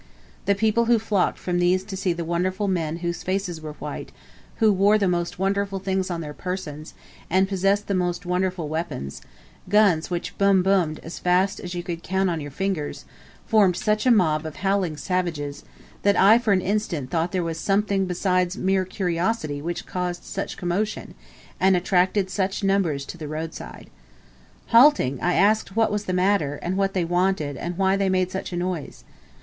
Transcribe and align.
The 0.45 0.55
people 0.55 0.85
who 0.85 0.97
flocked 0.97 1.37
from 1.37 1.59
these 1.59 1.83
to 1.83 1.95
see 1.95 2.11
the 2.11 2.25
wonderful 2.25 2.67
men 2.67 2.97
whose 3.05 3.21
faces 3.21 3.61
were 3.61 3.73
white, 3.73 4.11
who 4.55 4.73
wore 4.73 4.97
the 4.97 5.07
most 5.07 5.37
wonderful 5.37 5.77
things 5.77 6.09
on 6.09 6.21
their 6.21 6.33
persons, 6.33 6.95
and 7.29 7.47
possessed 7.47 7.85
the 7.85 7.93
most 7.93 8.25
wonderful 8.25 8.67
weapons; 8.67 9.21
guns 9.69 10.09
which 10.09 10.35
"bum 10.39 10.63
bummed" 10.63 10.99
as 11.03 11.19
fast 11.19 11.59
as 11.59 11.75
you 11.75 11.83
could 11.83 12.01
count 12.01 12.31
on 12.31 12.41
your 12.41 12.49
fingers, 12.49 13.05
formed 13.45 13.75
such 13.77 14.07
a 14.07 14.09
mob 14.09 14.43
of 14.43 14.55
howling 14.55 14.97
savages, 14.97 15.63
that 16.01 16.15
I 16.17 16.39
for 16.39 16.51
an 16.51 16.61
instant 16.61 17.11
thought 17.11 17.31
there 17.31 17.43
was 17.43 17.59
something 17.59 18.07
besides 18.07 18.57
mere 18.57 18.85
curiosity 18.85 19.61
which 19.61 19.85
caused 19.85 20.23
such 20.23 20.57
commotion, 20.57 21.13
and 21.59 21.77
attracted 21.77 22.31
such 22.31 22.63
numbers 22.63 23.05
to 23.05 23.19
the 23.19 23.27
roadside. 23.27 23.91
Halting, 24.69 25.21
I 25.21 25.35
asked 25.35 25.75
what 25.75 25.91
was 25.91 26.05
the 26.05 26.11
matter, 26.13 26.55
and 26.63 26.75
what 26.75 26.95
they 26.95 27.05
wanted, 27.05 27.55
and 27.55 27.77
why 27.77 27.95
they 27.95 28.09
made 28.09 28.31
such 28.31 28.51
noise? 28.51 29.03